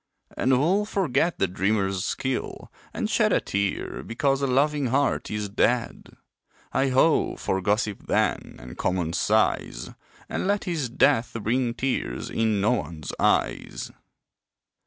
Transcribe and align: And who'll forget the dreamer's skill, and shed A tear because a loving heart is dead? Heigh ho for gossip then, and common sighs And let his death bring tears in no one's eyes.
And 0.35 0.51
who'll 0.51 0.87
forget 0.87 1.37
the 1.37 1.47
dreamer's 1.47 2.03
skill, 2.03 2.71
and 2.91 3.07
shed 3.07 3.31
A 3.31 3.39
tear 3.39 4.01
because 4.01 4.41
a 4.41 4.47
loving 4.47 4.87
heart 4.87 5.29
is 5.29 5.47
dead? 5.47 6.17
Heigh 6.73 6.87
ho 6.89 7.35
for 7.35 7.61
gossip 7.61 8.07
then, 8.07 8.55
and 8.57 8.79
common 8.79 9.13
sighs 9.13 9.91
And 10.27 10.47
let 10.47 10.63
his 10.63 10.89
death 10.89 11.37
bring 11.43 11.75
tears 11.75 12.31
in 12.31 12.59
no 12.59 12.71
one's 12.71 13.13
eyes. 13.19 13.91